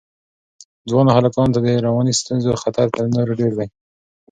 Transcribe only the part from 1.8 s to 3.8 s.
رواني ستونزو خطر تر نورو ډېر دی.